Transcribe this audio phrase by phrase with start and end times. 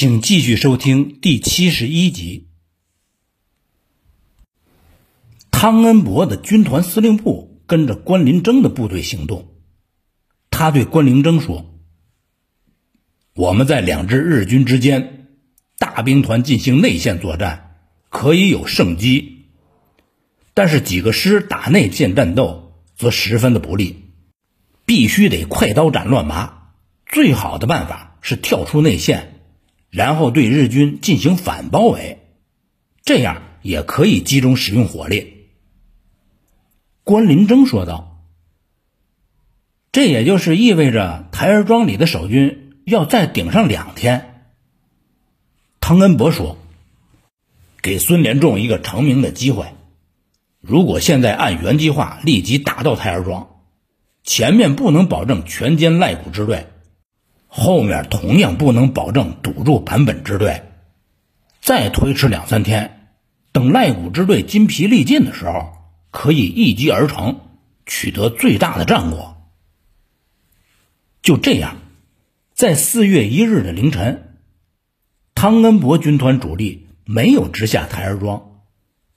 [0.00, 2.48] 请继续收听第七十一集。
[5.50, 9.52] 汤恩伯的军团司令部跟着关林征的部队行动，
[10.48, 11.78] 他对关林征说
[13.36, 15.26] ：“我们在两支日军之间，
[15.76, 17.76] 大兵团进行内线作战，
[18.08, 19.50] 可以有胜机；
[20.54, 24.14] 但是几个师打内线战斗，则十分的不利，
[24.86, 26.70] 必须得快刀斩乱麻。
[27.04, 29.39] 最好的办法是跳出内线，
[29.90, 32.18] 然后对日军进行反包围，
[33.04, 35.48] 这样也可以集中使用火力。”
[37.04, 38.24] 关林征说道
[39.90, 44.44] ：“这也就是意味着台儿庄里的守军要再顶上两天。”
[45.80, 46.56] 汤恩伯说
[47.82, 49.66] ：“给孙连仲一个成名的机会。
[50.60, 53.48] 如果现在按原计划立即打到台儿庄，
[54.22, 56.68] 前面不能保证全歼赖谷支队，
[57.50, 60.62] 后面同样不能保证堵住坂本支队。
[61.60, 63.10] 再推迟两三天，
[63.52, 65.76] 等赖谷支队筋疲力尽的时候。”
[66.12, 67.38] 可以一击而成，
[67.86, 69.36] 取得最大的战果。
[71.22, 71.76] 就这样，
[72.52, 74.34] 在四月一日的凌晨，
[75.36, 78.64] 汤恩伯军团主力没有直下台儿庄，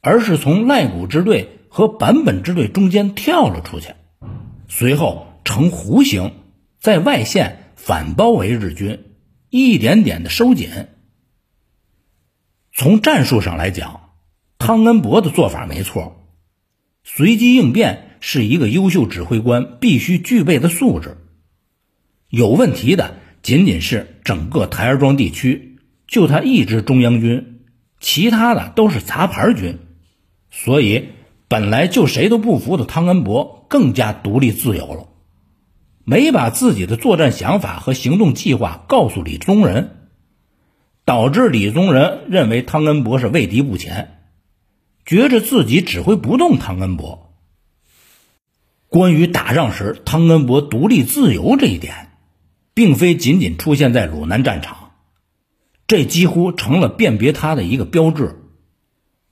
[0.01, 3.95] 而是从赖谷支队和坂本支队中间跳了出去，
[4.67, 6.33] 随后呈弧形
[6.79, 9.03] 在外线反包围日军，
[9.49, 10.69] 一点点的收紧。
[12.71, 14.11] 从战术上来讲，
[14.57, 16.29] 汤恩伯的做法没错。
[17.03, 21.17] 随机应变是一个优秀指挥官必须具备的素质。
[22.29, 27.65] 有问题的仅仅是整个台儿庄地区，就他一支中央军，
[27.99, 29.77] 其他的都是杂牌军。
[30.49, 31.09] 所以，
[31.49, 35.09] 本来就谁都不服的汤恩伯更加独立自由了，
[36.05, 40.09] 没把自己的作战想法和行动计划告诉李宗仁，
[41.05, 44.19] 导致李宗仁认为汤恩伯是畏敌不前。
[45.05, 47.33] 觉着自己指挥不动汤恩伯。
[48.87, 52.11] 关于打仗时汤恩伯独立自由这一点，
[52.73, 54.91] 并非仅仅出现在鲁南战场，
[55.87, 58.39] 这几乎成了辨别他的一个标志。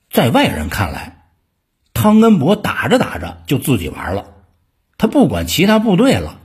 [0.09, 1.28] 在外人看来，
[1.94, 4.34] 汤恩伯打着打着就自己玩了，
[4.97, 6.41] 他不管其他部队了。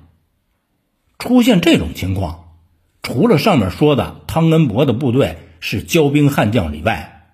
[1.18, 2.52] 出现这种情况，
[3.02, 7.32] 除了上面说的汤恩伯的部队是骄兵悍将以外，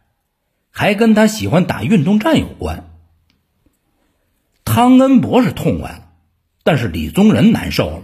[0.71, 2.91] 还跟他喜欢打运动战有关。
[4.65, 6.09] 汤恩伯是痛快了，
[6.63, 8.03] 但是李宗仁难受了。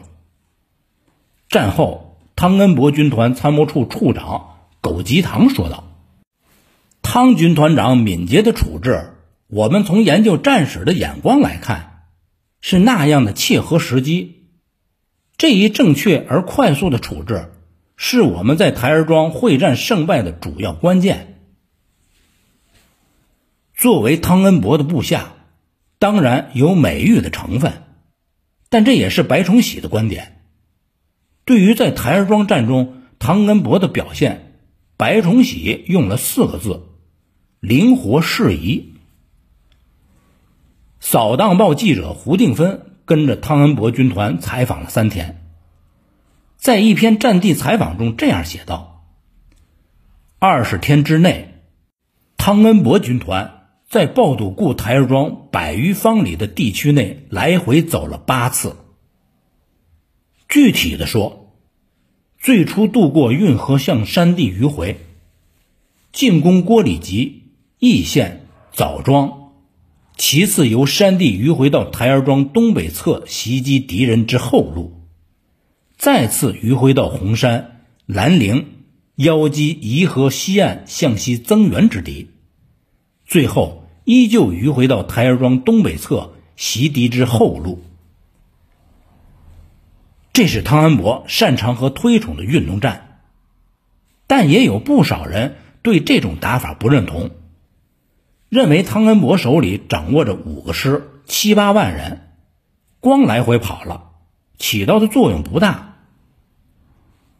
[1.48, 5.84] 战后，汤恩伯军团参谋处处长苟吉堂说道
[7.00, 9.14] ：“汤军团长敏捷的处置，
[9.46, 12.02] 我们从研究战史的眼光来看，
[12.60, 14.38] 是那样的切合时机。
[15.38, 17.53] 这一正确而快速的处置，
[17.97, 21.41] 是我们在台儿庄会战胜败的主要关键。”
[23.75, 25.34] 作为汤恩伯的部下，
[26.00, 27.84] 当然有美誉的成分，
[28.69, 30.43] 但这也是白崇禧的观点。
[31.44, 34.60] 对于在台儿庄战中汤恩伯的表现，
[34.97, 36.82] 白崇禧用了四个字：
[37.60, 38.94] 灵活适宜。
[40.99, 45.42] 扫荡报记者胡定芬跟着汤恩伯军团采访了三天，
[46.58, 49.06] 在一篇战地采访中这样写道：
[50.38, 51.54] 二十天之内，
[52.36, 53.54] 汤恩伯军团。
[53.88, 58.76] 在抱笃固台儿庄百余方里的地区内来回走了八次。
[60.46, 61.54] 具体的说，
[62.38, 65.00] 最初渡过运河向山地迂回，
[66.12, 67.44] 进攻郭里集、
[67.78, 69.47] 义县、枣庄；
[70.18, 75.04] 其次由山地迂回到台儿庄东北侧袭击敌人之后路，
[75.96, 78.66] 再次迂回到红山、兰陵，
[79.14, 82.30] 腰击沂河西岸向西增援之敌。
[83.26, 87.84] 最后依旧迂回到台儿庄东北侧袭敌之后路。
[90.32, 93.20] 这是汤恩伯擅长和推崇的运动战，
[94.26, 97.31] 但也有不少人对这种打法不认同，
[98.48, 102.30] 认为汤恩伯手里掌握着五个师、七八万人，
[102.98, 104.04] 光来回跑了，
[104.58, 105.96] 起到的作用不大。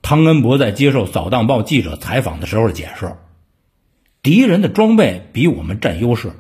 [0.03, 3.17] 汤恩伯在接受《扫荡报》记者采访的时候解释。
[4.23, 6.33] 敌人的装备比我们占优势，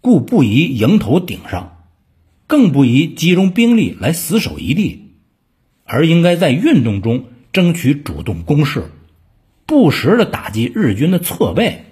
[0.00, 1.78] 故不宜迎头顶上，
[2.46, 5.16] 更不宜集中兵力来死守一地，
[5.84, 8.92] 而应该在运动中争取主动攻势，
[9.66, 11.86] 不时的打击日军的侧背。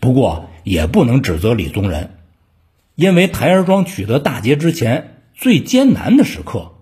[0.00, 2.16] 不过也不能指责李宗仁，
[2.94, 6.72] 因为台儿庄取得大捷之前最艰难的时刻，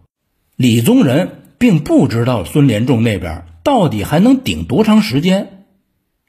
[0.56, 3.44] 李宗仁并不知道孙连仲那边。
[3.64, 5.66] 到底还能顶多长时间，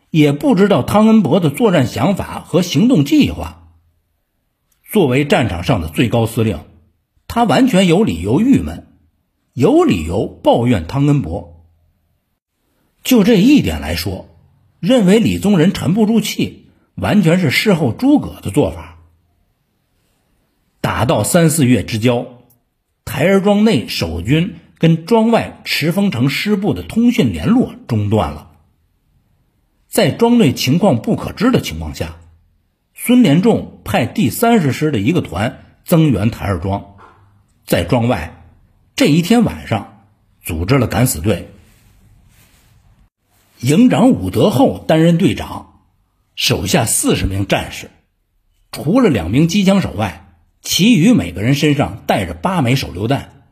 [0.10, 3.70] 也不知道汤恩伯的作战想法和行动计划。
[4.92, 6.60] 作为战场上的最高司令，
[7.30, 8.88] 他完全有理由郁闷，
[9.54, 11.66] 有理由抱怨汤恩伯。
[13.06, 14.28] 就这一点来说，
[14.82, 16.59] 认为李宗仁沉不住气，
[17.00, 18.98] 完全是事后诸葛的做法。
[20.82, 22.26] 打到三四月之交，
[23.06, 28.52] 台儿庄内守军跟庄外池峰城师部的通讯联络中断了。
[29.88, 32.16] 在庄内情况不可知的情况下，
[32.94, 36.96] 孙连仲派第三十师的一个团增援台儿庄，
[37.66, 38.44] 在庄外
[38.96, 40.06] 这一天晚上
[40.44, 41.50] 组织了敢死队，
[43.60, 45.69] 营长武德厚担任队长，
[46.40, 47.92] 手下四十名战士，
[48.72, 50.38] 除了两名机枪手外。
[50.62, 53.44] 其余每个人身上带着八枚手榴弹，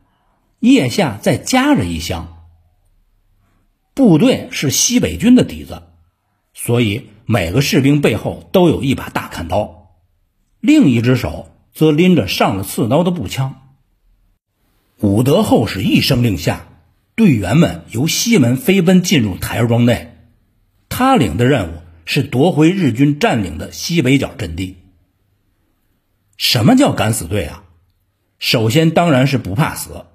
[0.60, 2.46] 腋下再夹着一箱。
[3.92, 5.82] 部队是西北军的底子，
[6.54, 9.90] 所以每个士兵背后都有一把大砍刀，
[10.58, 13.68] 另一只手则拎着上了刺刀的步枪。
[15.00, 16.68] 武德厚是一声令下，
[17.14, 20.16] 队员们由西门飞奔进入台儿庄内，
[20.88, 24.78] 他领的任务是夺回日军占领的西北角阵地。
[26.38, 27.64] 什么叫敢死队啊？
[28.38, 30.06] 首先当然是不怕死，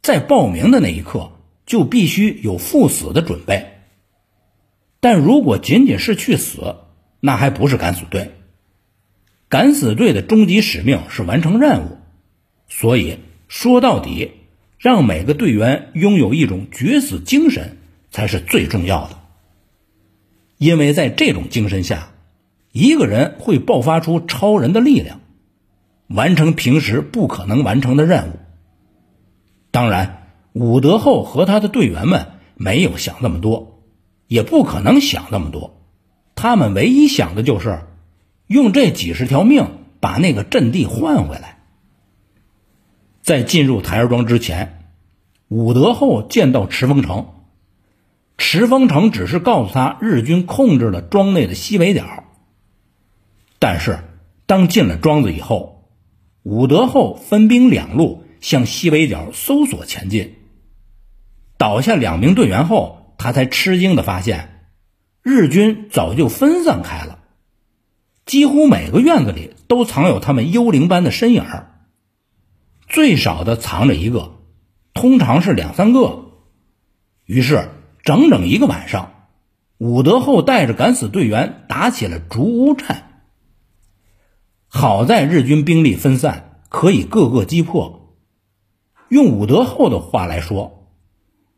[0.00, 1.32] 在报名的那一刻
[1.66, 3.80] 就必须有赴死的准备。
[5.00, 6.76] 但如果仅仅是去死，
[7.18, 8.36] 那还不是敢死队。
[9.48, 11.98] 敢死队的终极使命是完成任务，
[12.68, 13.18] 所以
[13.48, 14.30] 说到底，
[14.78, 17.76] 让每个队员拥有一种决死精神
[18.08, 19.17] 才是最重要的。
[20.58, 22.10] 因为在这种精神下，
[22.72, 25.20] 一个人会爆发出超人的力量。
[26.08, 28.32] 完成平时不可能完成的任务。
[29.70, 33.82] 当然，武德厚和他的队员们没有想那么多，
[34.26, 35.82] 也不可能想那么多。
[36.34, 37.82] 他们唯一想的就是
[38.46, 39.68] 用这几十条命
[40.00, 41.58] 把那个阵地换回来。
[43.20, 44.88] 在进入台儿庄之前，
[45.48, 47.26] 武德厚见到池峰城，
[48.38, 52.24] 池丰城只是告诉他日军控制了庄内的西北角。
[53.58, 53.98] 但是，
[54.46, 55.90] 当进了庄子以后，
[56.44, 60.36] 武德厚分兵两路向西北角搜索前进，
[61.58, 64.70] 倒下两名队员后，他才吃惊的发现，
[65.22, 67.18] 日军早就分散开了，
[68.24, 71.44] 几乎每个院子里都藏有他们幽灵般的身影
[72.86, 74.36] 最少的藏着一个，
[74.94, 76.26] 通常是两三个。
[77.26, 77.68] 于是，
[78.08, 79.26] 整整一个晚上，
[79.76, 83.20] 武德厚带着敢死队员打起了竹屋战。
[84.66, 88.16] 好在日军兵力分散，可以各个击破。
[89.10, 90.88] 用武德厚的话来说，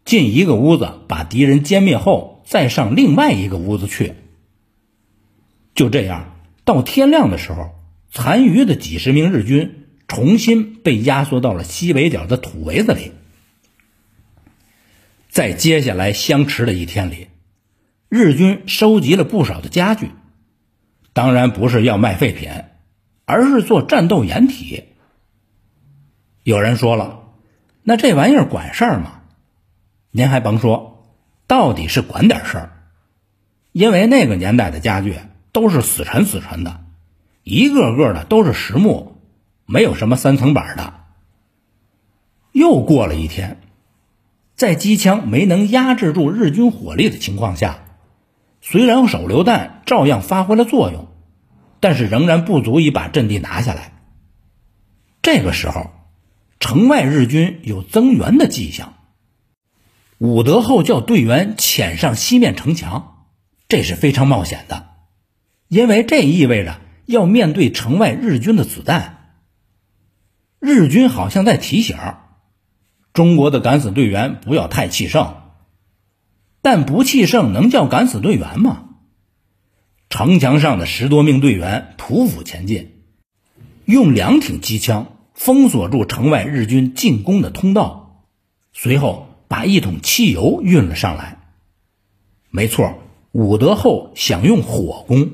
[0.04, 4.14] 进一个屋子把敌人歼灭后，再上另外一个屋子去。
[5.76, 7.70] 就这样，到天亮的时候，
[8.10, 13.12] 残余的几十名日军重新被压缩到了西北角的土围子里。
[15.40, 17.28] 在接下来相持的一天里，
[18.10, 20.10] 日军收集了不少的家具，
[21.14, 22.50] 当然不是要卖废品。
[23.24, 24.84] 而是做战斗掩体。
[26.42, 27.22] 有人说了，
[27.82, 29.22] 那这玩意儿管事儿吗？
[30.10, 31.10] 您还甭说，
[31.46, 32.72] 到底是管点事儿。
[33.72, 35.16] 因为那个年代的家具
[35.52, 36.84] 都是死沉死沉的，
[37.44, 39.16] 一个个的都是实木，
[39.64, 40.92] 没有什么三层板的。
[42.52, 43.58] 又过了一天，
[44.60, 47.78] 在机枪没能压制住日军火力的情况下，
[48.60, 51.08] 虽然手榴弹照样发挥了作用。
[51.82, 53.94] 但是仍然不足以把阵地拿下来。
[55.22, 55.90] 这个时候，
[56.58, 58.92] 城外日军有增援的迹象。
[60.18, 63.24] 武德后叫队员潜上西面城墙，
[63.66, 64.88] 这是非常冒险的，
[65.68, 69.38] 因为这意味着要面对城外日军的子弹。
[70.58, 71.96] 日军好像在提醒
[73.20, 75.34] 中国的敢死队员不要太气盛，
[76.62, 78.84] 但不气盛能叫敢死队员吗？
[80.08, 83.02] 城墙上的十多名队员匍匐前进，
[83.84, 88.24] 用两挺机枪封锁住城外日军进攻的通道，
[88.72, 91.40] 随后把一桶汽油运了上来。
[92.48, 93.00] 没错，
[93.32, 95.32] 武德厚想用火攻。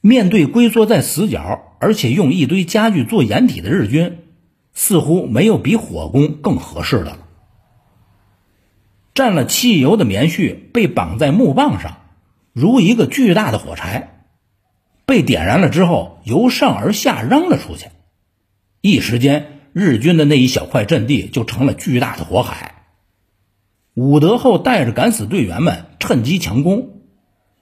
[0.00, 4.18] 面对龟缩在死角，而且用一堆家具做掩体的日军，
[4.80, 7.18] 似乎没有比火攻更合适的了。
[9.12, 11.96] 蘸了汽油的棉絮被绑在木棒上。
[12.52, 14.22] 如一个巨大的火柴，
[15.04, 17.86] 被点燃了之后，由上而下扔了出去。
[18.80, 22.84] 一时间，日军的那一小块阵地就成了巨大的火海。
[23.94, 27.00] 武德厚带着敢死队员们趁机强攻，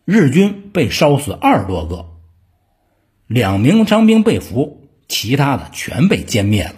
[0.05, 2.11] 日军被烧死二十多个，
[3.27, 6.75] 两名伤兵被俘，其他的全被歼灭了。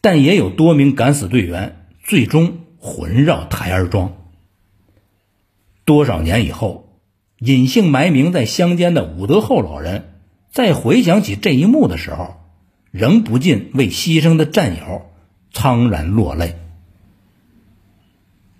[0.00, 4.16] 但也有多名敢死队员最终魂绕台儿庄。
[5.84, 7.00] 多少年以后，
[7.38, 10.14] 隐姓埋名在乡间的武德厚老人，
[10.50, 12.36] 在回想起这一幕的时候，
[12.90, 15.10] 仍不禁为牺牲的战友
[15.52, 16.56] 苍然落泪。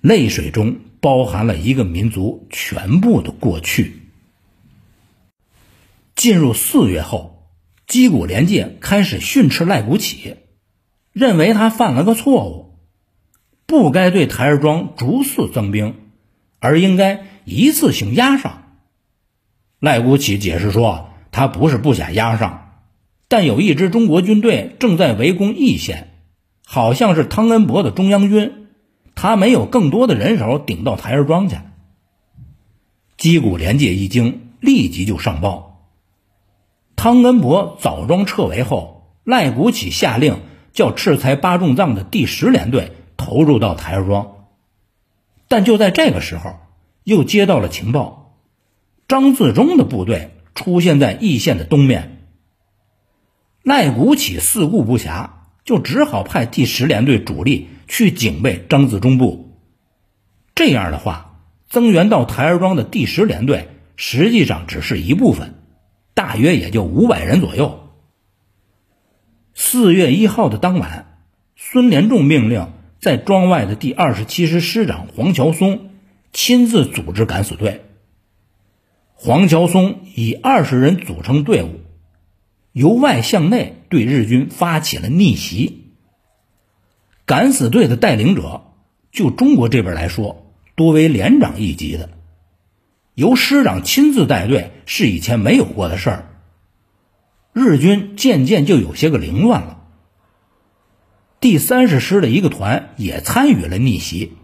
[0.01, 3.95] 泪水中包含了一个民族全部的过去。
[6.15, 7.49] 进入四月后，
[7.87, 10.37] 矶谷连界开始训斥赖古起，
[11.19, 12.77] 认为他犯了个错误，
[13.67, 15.97] 不该对台儿庄逐次增兵，
[16.61, 18.77] 而应该一次性压上。
[19.81, 22.71] 赖古起解释说，他不是不想压上，
[23.27, 26.11] 但有一支中国军队正在围攻易县，
[26.65, 28.69] 好像是汤恩伯的中央军。
[29.17, 31.57] 他没有更多的人手顶到台儿庄去。
[33.19, 35.89] 矶谷廉介一惊，立即就上报。
[36.95, 40.37] 汤恩伯枣庄撤围后，赖古起下令
[40.79, 44.47] 叫赤才八重藏的第十联队投入到台儿庄。
[45.49, 46.55] 但就在这个时候，
[47.03, 48.37] 又接到了情报，
[49.09, 52.29] 张自忠的部队出现在易县的东面。
[53.65, 55.31] 赖古起四顾不暇，
[55.65, 57.71] 就只好派第十联队主力。
[57.89, 59.59] 去警备张自忠部，
[60.55, 65.55] 这样的话，增援到台儿庄的第十联队实际上只是一部分，
[66.13, 67.88] 大约也就五百人左右。
[69.71, 71.21] 四月一号的当晚，
[71.55, 75.91] 孙连仲命令在庄外的第二十七师师长黄乔松
[76.33, 77.83] 亲自组织敢死队。
[79.13, 81.81] 黄乔松以二十人组成队伍，
[82.73, 85.93] 由外向内对日军发起了逆袭。
[87.27, 88.63] 敢死队的带领者，
[89.13, 92.09] 就中国这边来说，多为连长一级的，
[93.13, 96.28] 由师长亲自带队是以前没有过的事儿。
[97.59, 99.83] 日军渐渐就有些个凌乱了。
[101.41, 104.37] 第三十师的一个团也参与了逆袭。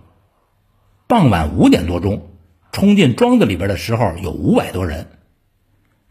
[1.06, 2.30] 傍晚五点多钟，
[2.72, 5.08] 冲进庄子里边的时候有五百多人，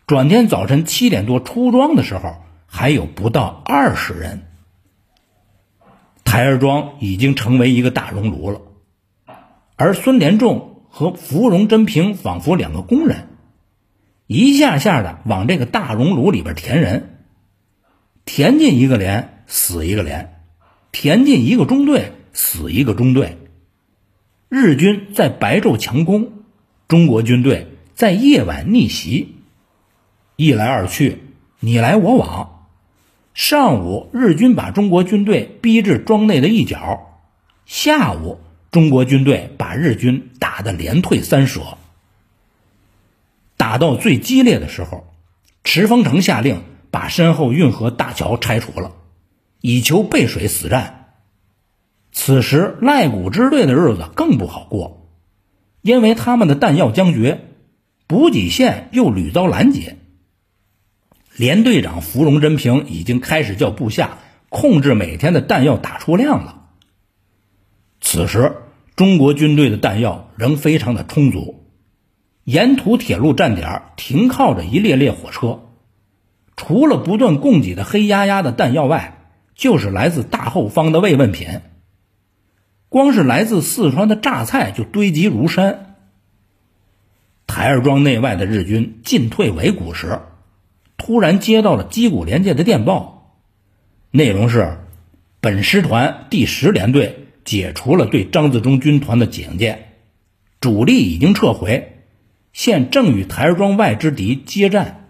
[0.07, 4.47] 转天早晨七点多出庄的时候还有不到二十人。
[6.23, 8.61] 台儿庄已经成为一个大熔炉了，
[9.75, 13.32] 而孙连仲和芙蓉真平仿佛两个工人，
[14.27, 17.17] 一下下的往这个大熔炉里边填人，
[18.25, 20.41] 填进一个连死一个连，
[20.91, 23.37] 填进一个中队死一个中队。
[24.49, 26.31] 日军在白昼强攻，
[26.87, 29.35] 中国军队在夜晚逆袭，
[30.35, 31.23] 一来二去，
[31.59, 32.67] 你来我往。
[33.33, 36.77] 上午，日军把中国军队逼至庄内的一角；
[37.65, 38.39] 下午，
[38.71, 41.77] 中国军队把日军打得连退三舍。
[43.63, 45.05] 打到最激烈的时候，
[45.63, 48.91] 池峰城下令把身后运河大桥拆除了，
[49.61, 51.13] 以求背水死战。
[52.11, 55.07] 此时，赖古支队的日子更不好过，
[55.81, 57.39] 因为他们的弹药将绝，
[58.05, 59.95] 补给线又屡遭拦截。
[61.37, 64.17] 连队长芙蓉真平已经开始叫部下
[64.49, 66.65] 控制每天的弹药打出量了。
[68.01, 68.57] 此时，
[68.97, 71.62] 中国军队的弹药仍非常的充足，
[72.43, 75.61] 沿途铁路站点停靠着一列列火车，
[76.55, 81.61] 除了不断供给的黑压压的弹药外，就是来自大后方的慰问品。
[82.89, 85.95] 光是来自四川的榨菜就堆积如山。
[87.47, 90.19] 台儿庄内外的日军进退维谷时。
[90.95, 93.35] 突然接到了矶谷连介的电报，
[94.11, 94.77] 内容是：
[95.41, 99.89] 本师团第十联队解除了对张自忠军团的警戒，
[100.61, 101.92] 主力已经撤回，
[102.53, 105.09] 现正与台儿庄外之敌接战。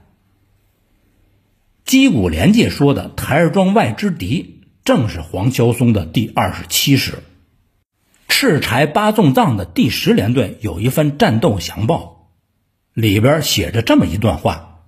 [1.85, 7.19] 矶谷连介说的台儿庄外之敌，正是黄乔松的第二十七师。
[8.29, 12.31] 赤柴八纵藏的第十联队有一份战斗详报，
[12.93, 14.85] 里边写着这么一段话。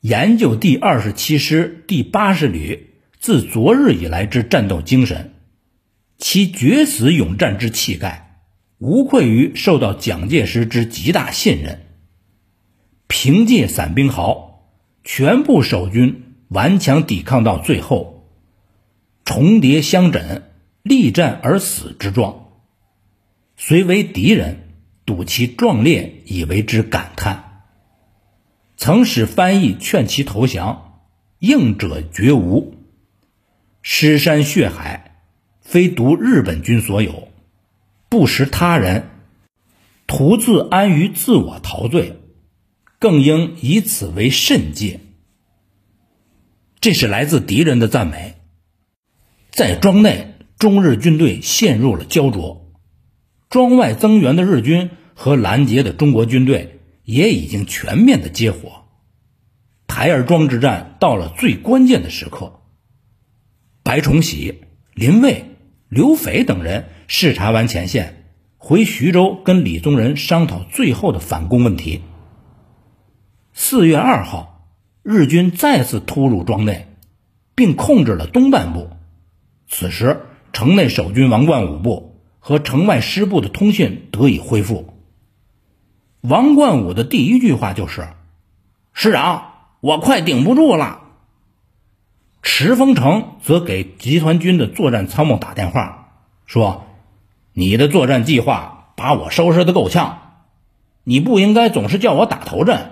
[0.00, 5.34] 研究第二十七师第八十旅自昨日以来之战斗精神，
[6.18, 8.23] 其决死勇战之气概，
[8.84, 11.86] 无愧于受到蒋介石之极大信任。
[13.08, 14.66] 凭借散兵壕，
[15.02, 18.28] 全部守军顽强抵抗到最后，
[19.24, 20.50] 重叠相枕，
[20.82, 22.48] 力战而死之状，
[23.56, 24.74] 虽为敌人，
[25.06, 27.62] 睹其壮烈，以为之感叹。
[28.76, 31.00] 曾使翻译劝其投降，
[31.38, 32.74] 应者绝无。
[33.80, 35.22] 尸山血海，
[35.62, 37.23] 非独日本军所有，
[38.14, 39.08] 不识他人，
[40.06, 42.20] 徒自安于自我陶醉，
[43.00, 45.00] 更应以此为慎戒。
[46.78, 48.36] 这是来自敌人的赞美。
[49.50, 52.72] 在庄内，中日军队陷入了焦灼，
[53.50, 58.84] 庄外增援的日军和拦截的中国军队也已经全面的接火。
[59.88, 62.60] 台儿庄之战到了最关键的时刻，
[63.82, 64.60] 白崇禧、
[64.94, 65.56] 林蔚、
[65.88, 68.24] 刘斐等人视察完前线，
[68.58, 72.02] 回徐州跟李宗仁商讨最后的反攻问题。
[73.52, 74.68] 四月二号，
[75.02, 76.88] 日军再次突入庄内，
[77.54, 78.90] 并控制了东半部。
[79.68, 84.94] 此时，城内守军王冠武部和城外师部的通信得以恢复。
[86.20, 88.08] 王冠武的第一句话就是
[88.94, 89.50] ：“师长。”
[89.84, 91.02] 我快顶不住了。
[92.40, 96.86] 池峰城则给集团军的作战参谋打电话，说
[97.56, 100.42] ：“你的作战计划把我收拾的够呛，
[101.04, 102.90] 你不应该总是叫我打头阵。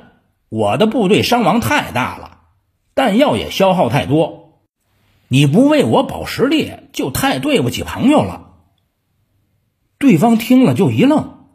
[0.48, 2.38] 我的部队伤亡太大了，
[2.94, 4.60] 弹药也消耗太多，
[5.26, 8.50] 你不为我保实力，就太对不起朋友了。”
[9.98, 11.46] 对方听了就一愣：“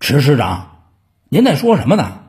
[0.00, 0.84] 池师长，
[1.28, 2.22] 您在说什么呢？”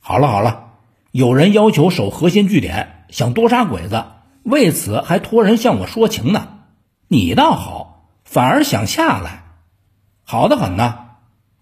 [0.00, 0.64] 好了好了。
[1.10, 4.04] 有人要求守核心据点，想多杀鬼子，
[4.42, 6.60] 为此还托人向我说情呢。
[7.08, 7.95] 你倒好，
[8.26, 9.44] 反而想下来，
[10.24, 11.06] 好的很呢。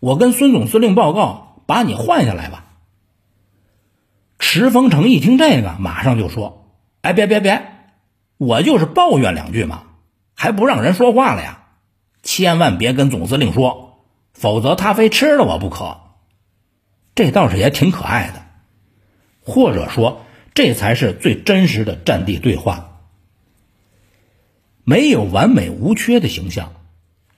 [0.00, 2.64] 我跟孙总司令报告，把你换下来吧。
[4.38, 6.66] 池峰城一听这个，马上就说
[7.00, 7.66] ：“哎，别别别，
[8.38, 9.84] 我就是抱怨两句嘛，
[10.34, 11.60] 还不让人说话了呀？
[12.22, 14.00] 千万别跟总司令说，
[14.32, 16.00] 否则他非吃了我不可。”
[17.14, 18.42] 这倒是也挺可爱的。
[19.46, 20.22] 或者说，
[20.54, 22.93] 这才是最真实的战地对话。
[24.84, 26.72] 没有完美无缺的形象，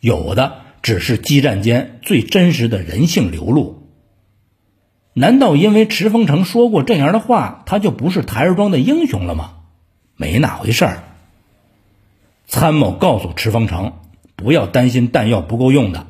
[0.01, 3.89] 有的只是激战间最真实的人性流露。
[5.13, 9.53] 难道因为池峰城说过这样的话，他就不是台儿庄的英雄了吗？
[10.17, 11.05] 没那回事儿。
[12.47, 13.95] 参谋告诉池峰城，
[14.35, 16.07] 不要担心弹药不够用的，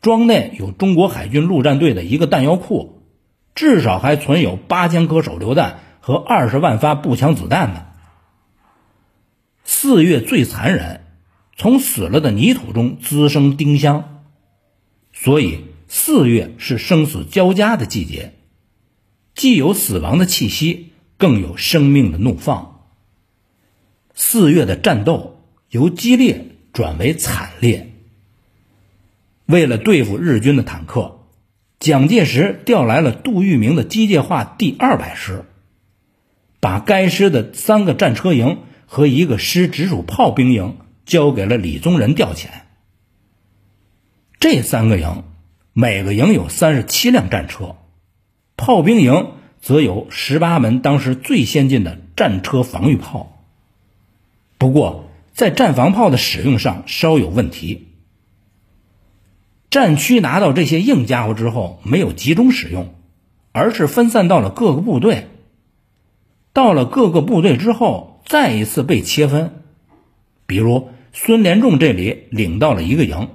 [0.00, 3.02] 庄内有中国海军陆战队的一个弹药库。
[3.52, 7.86] 至少还存有八千颗手榴弹和二十万发步枪子弹呢。
[9.82, 11.00] 四月最残忍，
[11.56, 14.22] 从死了的泥土中滋生丁香，
[15.14, 18.34] 所以四月是生死交加的季节，
[19.34, 22.82] 既有死亡的气息，更有生命的怒放。
[24.14, 27.90] 四月的战斗由激烈转为惨烈，
[29.46, 31.20] 为了对付日军的坦克。
[31.78, 35.46] 蒋介石调来了杜聿明的机械化第二百师，
[36.60, 38.58] 把该师的三个战车营
[38.92, 42.48] 和一个师直属炮兵营交给了李宗仁调遣。
[44.40, 45.22] 这三个营，
[45.72, 47.76] 每个营有三十七辆战车，
[48.56, 53.44] 炮兵营则有十八门当时最先进的战车防御炮。
[54.58, 57.86] 不过，在战防炮的使用上稍有问题。
[59.70, 62.92] 战区拿到这些硬家伙之后，没有集中使用，
[63.52, 65.28] 而是分散到了各个部队。
[66.52, 69.64] 到了各个部队之后，再一次被切分。
[70.46, 73.30] 比如孙连仲这里领到了一个营，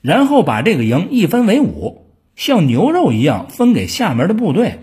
[0.00, 4.78] 然后把这个营一分为五，像牛肉一样分给下面的部队。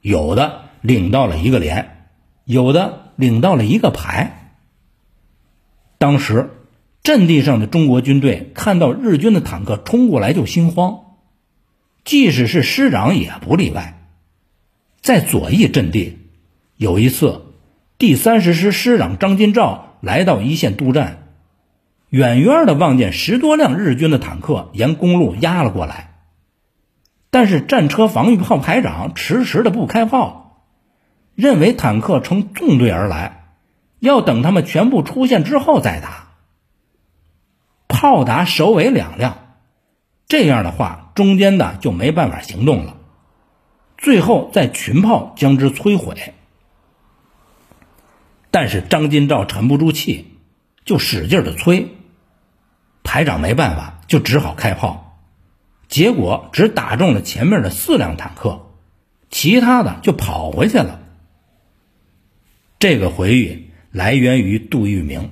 [0.00, 2.06] 有的领到了一个连，
[2.44, 4.54] 有的领到了一个排。
[5.98, 6.50] 当时。
[7.02, 10.98] 阵地上的中国军队看到日军的坦克冲过来就心慌，
[12.04, 14.06] 即使是师长也不例外。
[15.00, 16.18] 在左翼阵地，
[16.76, 17.49] 有一次，
[18.00, 21.28] 第三十师师长张金兆来到一线督战，
[22.08, 26.14] 远远的望见十多辆日军的坦克沿公路压了过来，
[27.28, 30.62] 但是战车防御炮排长迟迟的不开炮，
[31.34, 33.48] 认为坦克呈纵队而来，
[33.98, 36.28] 要等他们全部出现之后再打。
[37.86, 39.56] 炮打首尾两辆，
[40.26, 42.96] 这样的话，中间的就没办法行动了。
[43.98, 46.32] 最后再群炮将之摧毁。
[48.50, 50.26] 但是张金兆沉不住气，
[50.84, 51.88] 就使劲的催。
[53.02, 55.18] 排长没办法，就只好开炮。
[55.88, 58.70] 结果只打中了前面的四辆坦克，
[59.30, 61.00] 其他的就跑回去了。
[62.78, 65.30] 这个回忆来源于杜聿明。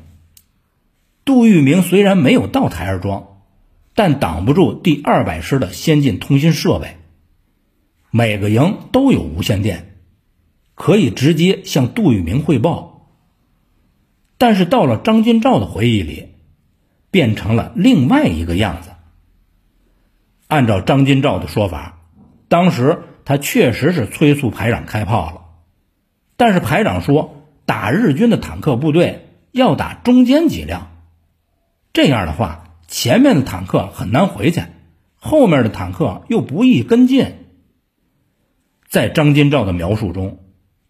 [1.24, 3.40] 杜聿明虽然没有到台儿庄，
[3.94, 6.96] 但挡不住第二百师的先进通信设备。
[8.10, 9.96] 每个营都有无线电，
[10.74, 12.87] 可以直接向杜聿明汇报。
[14.38, 16.28] 但是到了张金照的回忆里，
[17.10, 18.90] 变成了另外一个样子。
[20.46, 21.98] 按照张金照的说法，
[22.48, 25.40] 当时他确实是催促排长开炮了，
[26.36, 30.92] 但是排长说打日军的坦克部队要打中间几辆，
[31.92, 34.62] 这样的话前面的坦克很难回去，
[35.16, 37.34] 后面的坦克又不易跟进。
[38.88, 40.38] 在张金照的描述中，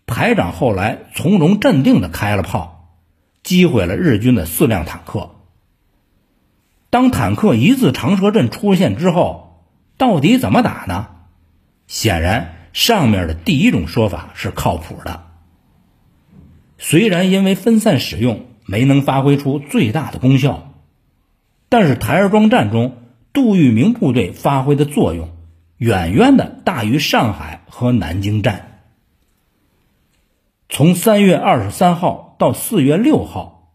[0.07, 2.78] 排长后来从容镇定地开了炮，
[3.49, 5.31] 击毁了日军的四辆坦克。
[6.91, 9.47] 当坦克一字长蛇阵出现之后。
[9.97, 11.09] 到底怎么打呢？
[11.89, 15.25] 显然，上面的第一种说法是靠谱的。
[16.79, 20.73] 虽然因为分散使用没能发挥出最大的功效，
[21.69, 22.97] 但是台儿庄战中
[23.33, 25.31] 杜聿明部队发挥的作用
[25.79, 28.68] 远远的大于上海和南京战。
[30.69, 33.75] 从三月二十三号到四月六号，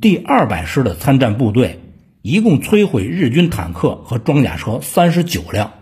[0.00, 1.78] 第二百师的参战部队。
[2.24, 5.72] 一共摧毁日军坦克和装甲车三十九辆，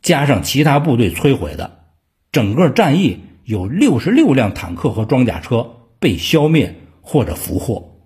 [0.00, 1.80] 加上其他部队摧毁的，
[2.32, 7.98] 整个战役有六十六辆坦克和装甲车被消灭或者俘获。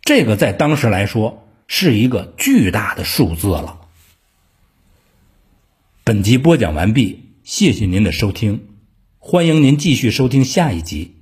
[0.00, 3.80] 这个在当时来说是一个巨大的数字了。
[6.02, 8.68] 本集播讲完毕，谢谢您的收听，
[9.20, 11.17] 欢迎您继续收听下一集。